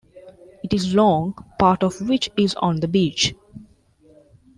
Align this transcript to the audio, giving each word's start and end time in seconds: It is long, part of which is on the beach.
It 0.63 0.73
is 0.73 0.95
long, 0.95 1.33
part 1.59 1.83
of 1.83 2.01
which 2.09 2.31
is 2.35 2.55
on 2.55 2.77
the 2.79 2.87
beach. 2.87 3.35